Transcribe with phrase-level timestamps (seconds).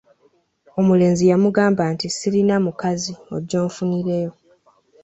[0.79, 4.31] Omulenzi yamugamba nti, “sirina mukazi, ojje onfunireyo”.